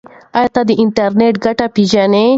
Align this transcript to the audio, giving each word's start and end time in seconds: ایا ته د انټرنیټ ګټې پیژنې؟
ایا 0.37 0.49
ته 0.53 0.61
د 0.67 0.71
انټرنیټ 0.81 1.35
ګټې 1.45 1.67
پیژنې؟ 1.75 2.25